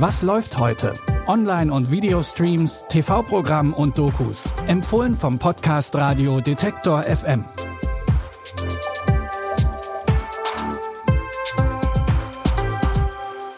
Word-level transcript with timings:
Was 0.00 0.22
läuft 0.22 0.56
heute? 0.56 0.94
Online- 1.26 1.70
und 1.70 1.90
Videostreams, 1.90 2.86
TV-Programm 2.88 3.74
und 3.74 3.98
Dokus. 3.98 4.48
Empfohlen 4.66 5.14
vom 5.14 5.38
Podcast 5.38 5.94
Radio 5.94 6.40
Detektor 6.40 7.02
FM. 7.02 7.44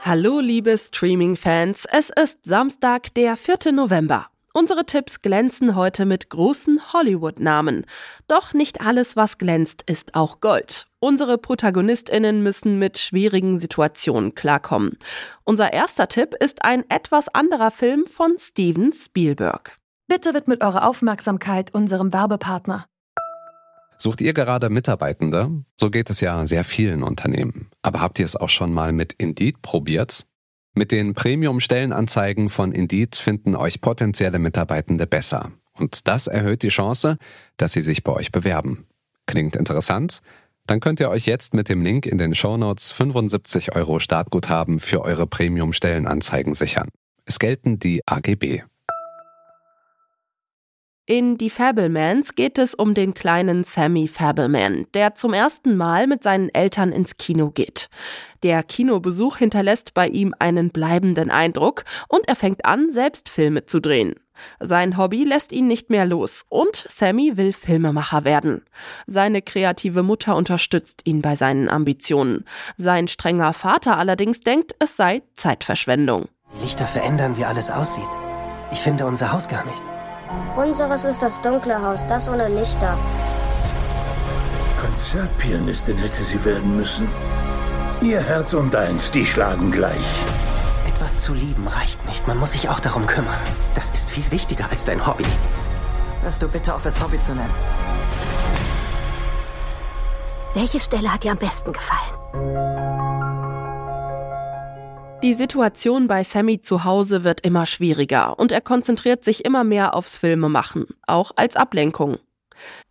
Hallo 0.05 0.41
liebe 0.41 0.77
Streaming-Fans, 0.77 1.87
es 1.89 2.11
ist 2.11 2.45
Samstag, 2.45 3.15
der 3.15 3.37
4. 3.37 3.71
November. 3.71 4.32
Unsere 4.55 4.85
Tipps 4.85 5.23
glänzen 5.23 5.77
heute 5.77 6.05
mit 6.05 6.29
großen 6.29 6.93
Hollywood-Namen. 6.93 7.87
Doch 8.29 8.53
nicht 8.53 8.83
alles, 8.83 9.17
was 9.17 9.39
glänzt, 9.39 9.83
ist 9.87 10.15
auch 10.15 10.41
Gold. 10.41 10.89
Unsere 11.01 11.39
Protagonistinnen 11.39 12.43
müssen 12.43 12.79
mit 12.79 12.99
schwierigen 12.99 13.59
Situationen 13.59 14.35
klarkommen. 14.35 14.99
Unser 15.45 15.73
erster 15.73 16.07
Tipp 16.09 16.35
ist 16.39 16.67
ein 16.67 16.85
etwas 16.91 17.29
anderer 17.29 17.71
Film 17.71 18.05
von 18.05 18.37
Steven 18.39 18.93
Spielberg. 18.93 19.79
Bitte 20.07 20.35
widmet 20.35 20.63
eure 20.63 20.85
Aufmerksamkeit 20.85 21.73
unserem 21.73 22.13
Werbepartner. 22.13 22.85
Sucht 23.97 24.21
ihr 24.21 24.35
gerade 24.35 24.69
Mitarbeitende? 24.69 25.65
So 25.77 25.89
geht 25.89 26.11
es 26.11 26.21
ja 26.21 26.45
sehr 26.45 26.65
vielen 26.65 27.03
Unternehmen. 27.03 27.71
Aber 27.81 28.03
habt 28.03 28.19
ihr 28.19 28.27
es 28.27 28.37
auch 28.37 28.51
schon 28.51 28.73
mal 28.75 28.93
mit 28.93 29.15
Indeed 29.15 29.63
probiert? 29.63 30.27
Mit 30.75 30.91
den 30.91 31.13
Premium-Stellenanzeigen 31.13 32.49
von 32.49 32.73
Indeed 32.73 33.17
finden 33.17 33.55
euch 33.57 33.83
potenzielle 33.83 34.39
Mitarbeitende 34.39 35.07
besser. 35.07 35.53
Und 35.75 36.09
das 36.09 36.29
erhöht 36.29 36.63
die 36.63 36.69
Chance, 36.69 37.19
dass 37.59 37.73
sie 37.73 37.83
sich 37.83 38.05
bei 38.05 38.13
euch 38.13 38.33
bewerben. 38.33 38.87
Klingt 39.27 39.55
interessant? 39.55 40.21
Dann 40.67 40.81
könnt 40.81 41.01
ihr 41.01 41.11
euch 41.11 41.27
jetzt 41.27 41.55
mit 41.55 41.69
dem 41.69 41.83
Link 41.83 42.07
in 42.07 42.19
den 42.19 42.35
Shownotes 42.35 42.93
75 42.93 43.75
Euro 43.75 43.99
Startguthaben 43.99 44.81
für 44.81 45.03
eure 45.03 45.27
Premium-Stellenanzeigen 45.27 46.55
sichern. 46.55 46.89
Es 47.27 47.39
gelten 47.39 47.79
die 47.79 48.01
AGB. 48.07 48.63
In 51.13 51.37
Die 51.37 51.51
Fablemans 51.51 52.37
geht 52.37 52.59
es 52.59 52.75
um 52.75 52.95
den 52.95 53.13
kleinen 53.13 53.65
Sammy 53.65 54.09
Fableman, 54.09 54.87
der 54.95 55.15
zum 55.15 55.35
ersten 55.35 55.77
Mal 55.77 56.07
mit 56.07 56.23
seinen 56.23 56.49
Eltern 56.49 56.91
ins 56.91 57.19
Kino 57.19 57.51
geht. 57.51 57.91
Der 58.43 58.63
Kinobesuch 58.63 59.37
hinterlässt 59.37 59.93
bei 59.93 60.09
ihm 60.09 60.35
einen 60.39 60.71
bleibenden 60.71 61.31
Eindruck 61.31 61.85
und 62.09 62.27
er 62.29 62.35
fängt 62.35 62.65
an, 62.65 62.91
selbst 62.91 63.29
Filme 63.29 63.67
zu 63.67 63.79
drehen. 63.79 64.15
Sein 64.59 64.97
Hobby 64.97 65.25
lässt 65.25 65.53
ihn 65.53 65.69
nicht 65.69 65.91
mehr 65.91 66.07
los 66.07 66.47
und 66.49 66.87
Sammy 66.89 67.37
will 67.37 67.53
Filmemacher 67.53 68.25
werden. 68.25 68.65
Seine 69.07 69.43
kreative 69.43 70.03
Mutter 70.03 70.35
unterstützt 70.35 71.03
ihn 71.05 71.21
bei 71.21 71.37
seinen 71.37 71.69
Ambitionen. 71.69 72.47
Sein 72.79 73.07
strenger 73.07 73.53
Vater 73.53 73.99
allerdings 73.99 74.41
denkt, 74.41 74.75
es 74.79 74.97
sei 74.97 75.21
Zeitverschwendung. 75.35 76.31
Die 76.57 76.63
Lichter 76.63 76.87
verändern, 76.87 77.37
wie 77.37 77.45
alles 77.45 77.71
aussieht. 77.71 78.09
Ich 78.73 78.79
finde 78.79 79.05
unser 79.05 79.31
Haus 79.31 79.47
gar 79.47 79.67
nicht. 79.67 79.92
Unseres 80.57 81.05
ist 81.05 81.23
das 81.23 81.41
dunkle 81.41 81.81
Haus, 81.81 82.07
das 82.07 82.29
ohne 82.29 82.49
Lichter. 82.49 82.99
Konzertpianistin 84.81 85.97
hätte 85.99 86.23
sie 86.23 86.45
werden 86.45 86.77
müssen. 86.77 87.09
Ihr 88.01 88.21
Herz 88.21 88.53
und 88.53 88.75
deins, 88.75 89.11
die 89.11 89.25
schlagen 89.25 89.71
gleich. 89.71 90.07
Etwas 90.87 91.23
zu 91.23 91.35
lieben 91.35 91.67
reicht 91.67 92.05
nicht. 92.07 92.27
Man 92.27 92.39
muss 92.39 92.53
sich 92.53 92.69
auch 92.69 92.81
darum 92.81 93.07
kümmern. 93.07 93.41
Das 93.75 93.91
ist 93.91 94.11
viel 94.11 94.29
wichtiger 94.31 94.67
als 94.71 94.85
dein 94.85 95.07
Hobby. 95.07 95.25
Hörst 96.23 96.43
du 96.43 96.49
bitte 96.49 96.75
auf, 96.75 96.85
es 96.85 97.01
Hobby 97.03 97.19
zu 97.21 97.35
nennen? 97.35 97.55
Welche 100.55 100.81
Stelle 100.81 101.13
hat 101.13 101.25
dir 101.25 101.33
am 101.33 101.39
besten 101.39 101.73
gefallen? 101.73 102.82
Die 105.23 105.35
Situation 105.35 106.09
bei 106.09 106.25
Sammy 106.25 106.61
zu 106.61 106.83
Hause 106.83 107.23
wird 107.23 107.43
immer 107.43 107.65
schwieriger 107.65 108.41
und 108.41 108.51
er 108.51 108.61
konzentriert 108.61 109.25
sich 109.25 109.45
immer 109.45 109.63
mehr 109.63 109.95
aufs 109.95 110.17
Filmemachen, 110.17 110.87
auch 111.07 111.31
als 111.37 111.55
Ablenkung. 111.55 112.19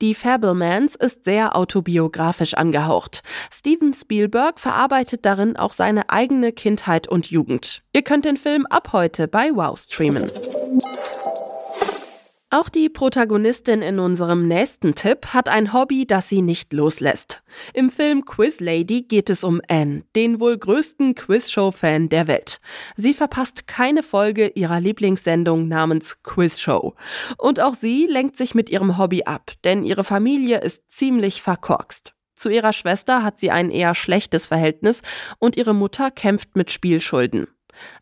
Die 0.01 0.16
Fablemans 0.16 0.95
ist 0.95 1.25
sehr 1.25 1.57
autobiografisch 1.57 2.53
angehaucht. 2.53 3.22
Steven 3.53 3.94
Spielberg 3.94 4.61
verarbeitet 4.61 5.25
darin 5.25 5.57
auch 5.57 5.73
seine 5.73 6.09
eigene 6.09 6.53
Kindheit 6.53 7.07
und 7.09 7.29
Jugend. 7.29 7.83
Ihr 7.91 8.01
könnt 8.01 8.23
den 8.23 8.38
Film 8.38 8.66
ab 8.66 8.94
heute 8.94 9.27
bei 9.27 9.50
Wow 9.53 9.77
streamen. 9.77 10.31
Auch 12.53 12.67
die 12.67 12.89
Protagonistin 12.89 13.81
in 13.81 13.97
unserem 13.97 14.45
nächsten 14.45 14.94
Tipp 14.94 15.28
hat 15.28 15.47
ein 15.47 15.72
Hobby, 15.72 16.06
das 16.06 16.28
sie 16.28 16.41
nicht 16.41 16.73
loslässt. 16.73 17.44
Im 17.73 17.89
Film 17.89 18.25
Quiz 18.25 18.59
Lady 18.59 19.03
geht 19.03 19.29
es 19.29 19.45
um 19.45 19.62
Anne, 19.69 20.03
den 20.17 20.41
wohl 20.41 20.57
größten 20.57 21.16
Quizshow-Fan 21.16 22.09
der 22.09 22.28
Welt. 22.28 22.59
Sie 22.97 23.13
verpasst 23.13 23.67
keine 23.67 24.03
Folge 24.03 24.50
ihrer 24.50 24.81
Lieblingssendung 24.81 25.69
namens 25.69 26.23
Quiz 26.23 26.59
Show. 26.59 26.94
Und 27.38 27.62
auch 27.62 27.73
sie 27.73 28.06
lenkt 28.06 28.35
sich 28.35 28.53
mit 28.53 28.69
ihrem 28.69 28.97
Hobby 28.97 29.23
ab, 29.23 29.53
denn 29.63 29.85
ihre 29.85 30.03
Familie 30.03 30.59
ist 30.59 30.91
ziemlich 30.91 31.41
verkorkst. 31.41 32.16
Zu 32.35 32.50
ihrer 32.50 32.73
Schwester 32.73 33.23
hat 33.23 33.39
sie 33.39 33.51
ein 33.51 33.72
eher 33.72 33.95
schlechtes 33.95 34.47
Verhältnis 34.47 35.03
und 35.39 35.56
ihre 35.56 35.73
Mutter 35.73 36.12
kämpft 36.12 36.57
mit 36.57 36.69
Spielschulden. 36.69 37.47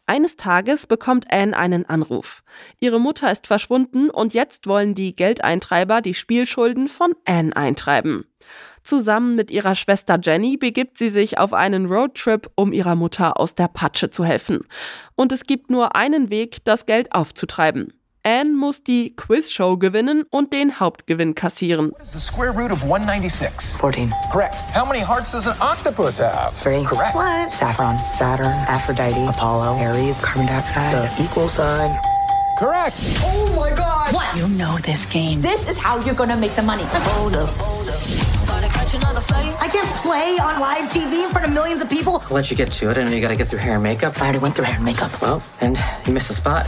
Eines 0.06 0.36
Tages 0.36 0.88
bekommt 0.88 1.32
Anne 1.32 1.56
einen 1.56 1.86
Anruf. 1.86 2.44
Ihre 2.80 3.00
Mutter 3.00 3.32
ist 3.32 3.48
verschwunden 3.48 4.10
und 4.10 4.34
jetzt 4.34 4.68
wollen 4.68 4.96
die 4.96 5.16
Geldeintreiber 5.16 6.02
die 6.02 6.14
Spielschulden 6.14 6.88
von 6.88 7.14
Anne 7.26 7.56
eintreiben. 7.56 8.26
Zusammen 8.84 9.36
mit 9.36 9.52
ihrer 9.52 9.76
Schwester 9.76 10.18
Jenny 10.22 10.58
begibt 10.58 10.98
sie 10.98 11.10
sich 11.10 11.38
auf 11.38 11.54
einen 11.54 11.86
Roadtrip, 11.86 12.50
um 12.56 12.74
ihrer 12.74 12.96
Mutter 12.96 13.40
aus 13.40 13.54
der 13.54 13.68
Patsche 13.68 14.10
zu 14.10 14.24
helfen. 14.24 14.66
Und 15.16 15.32
es 15.32 15.44
gibt 15.44 15.70
nur 15.70 15.96
einen 15.96 16.30
Weg, 16.30 16.64
das 16.64 16.86
Geld 16.86 17.14
aufzutreiben. 17.14 17.94
Anne 18.24 18.56
muss 18.56 18.84
die 18.84 19.16
Quizshow 19.16 19.78
gewinnen 19.78 20.24
und 20.30 20.52
den 20.52 20.80
Hauptgewinn 20.80 21.36
kassieren. 21.36 21.92
What 21.92 22.02
is 22.04 22.12
the 22.12 22.20
square 22.20 22.52
root 22.52 22.72
of 22.72 22.82
196? 22.84 23.78
14. 23.78 24.14
Correct. 24.32 24.56
How 24.76 24.86
many 24.86 25.00
hearts 25.00 25.32
does 25.32 25.48
an 25.48 25.56
octopus 25.62 26.20
have? 26.20 26.54
Three. 26.62 26.84
Correct. 26.84 27.16
What? 27.16 27.50
Saffron, 27.50 28.04
Saturn, 28.04 28.52
Aphrodite, 28.68 29.26
Apollo, 29.28 29.78
Aries, 29.80 30.20
carbon 30.22 30.48
dioxide, 30.48 30.94
the 31.18 31.24
equal 31.24 31.48
sign. 31.48 31.96
Correct. 32.60 32.96
Oh 33.24 33.54
my 33.56 33.74
god! 33.74 34.14
What? 34.14 34.36
You 34.38 34.50
know 34.50 34.78
this 34.80 35.06
game. 35.06 35.42
This 35.42 35.70
is 35.70 35.78
how 35.78 36.04
you're 36.04 36.14
gonna 36.14 36.36
make 36.36 36.52
the 36.56 36.62
money. 36.62 36.84
Hold 36.84 37.36
up. 37.36 37.50
I 39.62 39.68
can't 39.72 39.88
play 39.98 40.38
on 40.42 40.60
live 40.60 40.92
TV 40.92 41.24
in 41.24 41.30
front 41.32 41.46
of 41.46 41.54
millions 41.54 41.82
of 41.82 41.90
people. 41.90 42.24
I'll 42.28 42.36
let 42.36 42.50
you 42.50 42.58
get 42.58 42.72
to 42.72 42.90
it. 42.90 42.98
I 42.98 43.04
know 43.04 43.12
you 43.12 43.22
gotta 43.22 43.36
get 43.36 43.48
through 43.48 43.60
hair 43.60 43.76
and 43.76 43.84
makeup. 43.84 44.20
I 44.20 44.24
already 44.24 44.40
went 44.40 44.56
through 44.56 44.66
hair 44.66 44.76
and 44.76 44.84
makeup. 44.84 45.22
Well, 45.22 45.42
and 45.62 45.78
you 46.06 46.14
missed 46.14 46.30
a 46.32 46.34
spot. 46.34 46.66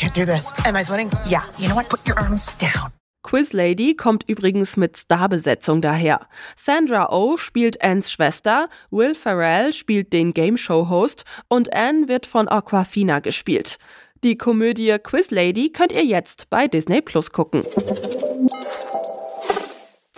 Can't 0.00 0.14
do 0.14 0.24
this. 0.24 0.50
Am 0.64 0.76
I 0.76 0.82
sweating? 0.82 1.10
Yeah. 1.26 1.42
You 1.58 1.68
know 1.68 1.74
what? 1.74 1.90
Put 1.90 2.08
your 2.08 2.18
arms 2.18 2.56
down. 2.56 2.90
Quiz 3.22 3.52
Lady 3.52 3.94
kommt 3.94 4.24
übrigens 4.26 4.78
mit 4.78 4.96
Starbesetzung 4.96 5.82
daher. 5.82 6.26
Sandra 6.56 7.08
Oh 7.10 7.36
spielt 7.36 7.82
Anns 7.84 8.10
Schwester, 8.10 8.70
Will 8.90 9.14
Ferrell 9.14 9.74
spielt 9.74 10.14
den 10.14 10.32
Game 10.32 10.56
Show 10.56 10.88
Host 10.88 11.24
und 11.48 11.74
Anne 11.74 12.08
wird 12.08 12.24
von 12.24 12.48
Aquafina 12.48 13.18
gespielt. 13.18 13.76
Die 14.24 14.38
Komödie 14.38 14.96
Quiz 15.02 15.30
Lady 15.30 15.70
könnt 15.70 15.92
ihr 15.92 16.06
jetzt 16.06 16.48
bei 16.48 16.66
Disney 16.66 17.02
Plus 17.02 17.30
gucken. 17.30 17.62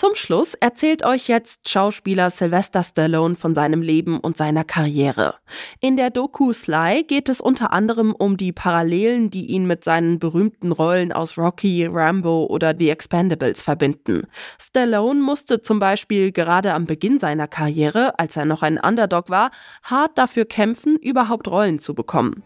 Zum 0.02 0.16
Schluss 0.16 0.54
erzählt 0.54 1.04
euch 1.04 1.28
jetzt 1.28 1.68
Schauspieler 1.68 2.30
Sylvester 2.30 2.82
Stallone 2.82 3.36
von 3.36 3.54
seinem 3.54 3.82
Leben 3.82 4.18
und 4.18 4.36
seiner 4.36 4.64
Karriere. 4.64 5.36
In 5.78 5.96
der 5.96 6.10
Doku 6.10 6.52
Sly 6.52 7.04
geht 7.04 7.28
es 7.28 7.40
unter 7.40 7.72
anderem 7.72 8.12
um 8.12 8.36
die 8.36 8.50
Parallelen, 8.50 9.30
die 9.30 9.46
ihn 9.46 9.64
mit 9.64 9.84
seinen 9.84 10.18
berühmten 10.18 10.72
Rollen 10.72 11.12
aus 11.12 11.38
Rocky, 11.38 11.86
Rambo 11.86 12.46
oder 12.46 12.74
The 12.76 12.90
Expendables 12.90 13.62
verbinden. 13.62 14.26
Stallone 14.60 15.20
musste 15.20 15.62
zum 15.62 15.78
Beispiel 15.78 16.32
gerade 16.32 16.74
am 16.74 16.86
Beginn 16.86 17.20
seiner 17.20 17.46
Karriere, 17.46 18.18
als 18.18 18.36
er 18.36 18.44
noch 18.44 18.62
ein 18.62 18.78
Underdog 18.78 19.30
war, 19.30 19.52
hart 19.84 20.18
dafür 20.18 20.46
kämpfen, 20.46 20.96
überhaupt 20.96 21.46
Rollen 21.46 21.78
zu 21.78 21.94
bekommen. 21.94 22.42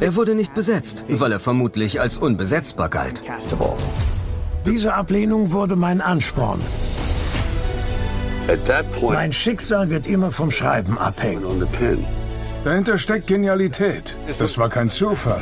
Er 0.00 0.16
wurde 0.16 0.34
nicht 0.34 0.54
besetzt, 0.54 1.04
weil 1.08 1.30
er 1.30 1.38
vermutlich 1.38 2.00
als 2.00 2.18
unbesetzbar 2.18 2.88
galt. 2.88 3.22
Diese 4.66 4.94
Ablehnung 4.94 5.52
wurde 5.52 5.76
mein 5.76 6.00
Ansporn. 6.00 6.58
Mein 9.02 9.32
Schicksal 9.32 9.90
wird 9.90 10.06
immer 10.06 10.30
vom 10.30 10.50
Schreiben 10.50 10.98
abhängen. 10.98 11.66
Dahinter 12.64 12.98
steckt 12.98 13.26
Genialität. 13.26 14.16
Das 14.38 14.58
war 14.58 14.68
kein 14.68 14.88
Zufall. 14.88 15.40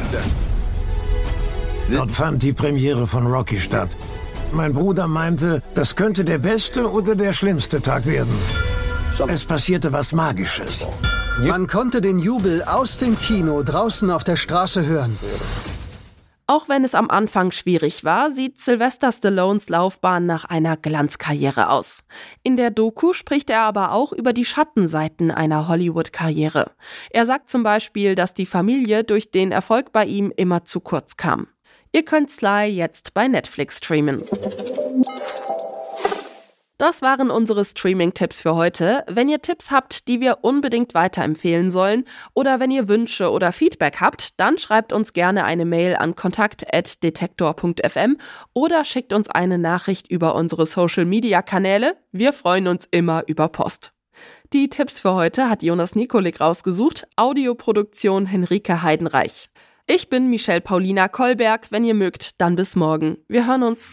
Dort 1.91 2.11
fand 2.11 2.43
die 2.43 2.53
Premiere 2.53 3.07
von 3.07 3.27
Rocky 3.27 3.59
statt. 3.59 3.91
Mein 4.53 4.73
Bruder 4.73 5.09
meinte, 5.09 5.63
das 5.75 5.97
könnte 5.97 6.25
der 6.25 6.39
beste 6.39 6.91
oder 6.91 7.15
der 7.15 7.33
schlimmste 7.33 7.81
Tag 7.83 8.07
werden. 8.07 8.35
Es 9.29 9.45
passierte 9.45 9.93
was 9.93 10.13
Magisches. 10.13 10.85
Man 11.41 11.67
konnte 11.67 12.01
den 12.01 12.19
Jubel 12.19 12.63
aus 12.63 12.97
dem 12.97 13.19
Kino 13.19 13.63
draußen 13.63 14.11
auf 14.11 14.25
der 14.25 14.37
Straße 14.37 14.87
hören. 14.87 15.19
Auch 16.47 16.69
wenn 16.69 16.85
es 16.85 16.95
am 16.95 17.09
Anfang 17.09 17.53
schwierig 17.53 18.05
war, 18.05 18.31
sieht 18.31 18.59
Sylvester 18.61 19.11
Stallones 19.13 19.71
Laufbahn 19.71 20.27
nach 20.27 20.45
einer 20.45 20.77
Glanzkarriere 20.77 21.71
aus. 21.71 22.05
In 22.43 22.59
der 22.59 22.71
Doku 22.71 23.15
spricht 23.15 23.49
er 23.49 23.61
aber 23.61 23.93
auch 23.93 24.13
über 24.13 24.35
die 24.35 24.45
Schattenseiten 24.45 25.31
einer 25.31 25.69
Hollywood-Karriere. 25.69 26.73
Er 27.09 27.25
sagt 27.25 27.49
zum 27.49 27.63
Beispiel, 27.63 28.15
dass 28.15 28.35
die 28.35 28.45
Familie 28.45 29.05
durch 29.05 29.31
den 29.31 29.53
Erfolg 29.53 29.91
bei 29.93 30.05
ihm 30.05 30.31
immer 30.37 30.67
zu 30.67 30.81
kurz 30.81 31.17
kam. 31.17 31.47
Ihr 31.93 32.05
könnt 32.05 32.31
Sly 32.31 32.67
jetzt 32.67 33.15
bei 33.15 33.27
Netflix 33.27 33.79
streamen. 33.79 34.23
Das 36.77 37.03
waren 37.03 37.31
unsere 37.31 37.65
Streaming-Tipps 37.65 38.41
für 38.41 38.57
heute. 38.57 39.05
Wenn 39.07 39.29
ihr 39.29 39.41
Tipps 39.41 39.71
habt, 39.71 40.09
die 40.09 40.21
wir 40.21 40.39
unbedingt 40.43 40.93
weiterempfehlen 40.93 41.71
sollen, 41.71 42.05
oder 42.35 42.59
wenn 42.59 42.73
ihr 42.73 42.89
Wünsche 42.89 43.31
oder 43.31 43.53
Feedback 43.53 44.01
habt, 44.01 44.41
dann 44.41 44.59
schreibt 44.59 44.93
uns 44.93 45.13
gerne 45.13 45.45
eine 45.45 45.67
Mail 45.67 45.95
an 45.95 46.17
kontakt.detektor.fm 46.17 48.17
oder 48.55 48.85
schickt 48.85 49.13
uns 49.13 49.31
eine 49.31 49.59
Nachricht 49.59 50.11
über 50.11 50.35
unsere 50.35 50.67
Social-Media-Kanäle. 50.67 51.97
Wir 52.11 52.33
freuen 52.33 52.67
uns 52.67 52.89
immer 52.91 53.23
über 53.29 53.49
Post. 53.49 53.93
Die 54.53 54.69
Tipps 54.69 54.99
für 54.99 55.15
heute 55.15 55.49
hat 55.49 55.63
Jonas 55.63 55.95
Nikolik 55.95 56.41
rausgesucht, 56.41 57.07
Audioproduktion 57.15 58.27
Henrike 58.27 58.83
Heidenreich. 58.83 59.49
Ich 59.87 60.09
bin 60.09 60.29
Michelle 60.29 60.61
Paulina 60.61 61.07
Kolberg. 61.07 61.71
Wenn 61.71 61.85
ihr 61.85 61.95
mögt, 61.95 62.41
dann 62.41 62.57
bis 62.57 62.75
morgen. 62.75 63.19
Wir 63.29 63.47
hören 63.47 63.63
uns. 63.63 63.93